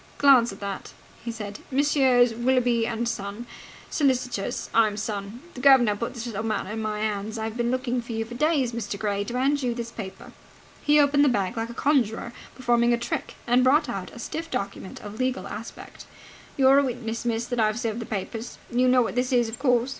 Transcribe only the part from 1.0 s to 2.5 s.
he said. "Messrs.